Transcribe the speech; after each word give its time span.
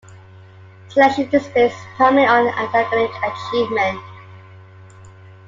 Selection 0.87 1.29
is 1.31 1.47
based 1.49 1.77
primarily 1.95 2.25
on 2.25 2.47
academic 2.57 3.11
achievement. 3.21 4.01